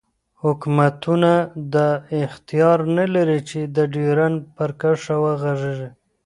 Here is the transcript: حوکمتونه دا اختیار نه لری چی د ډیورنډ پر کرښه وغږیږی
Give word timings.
حوکمتونه 0.41 1.33
دا 1.73 1.87
اختیار 2.23 2.79
نه 2.95 3.05
لری 3.13 3.39
چی 3.49 3.59
د 3.75 3.77
ډیورنډ 3.93 4.37
پر 4.55 4.69
کرښه 4.79 5.15
وغږیږی 5.23 5.89